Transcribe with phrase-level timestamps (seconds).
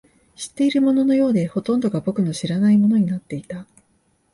[0.35, 3.67] 知っているもののようで、ほとんどが僕の知らないものになっていた